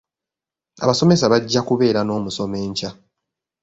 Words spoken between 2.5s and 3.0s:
enkya.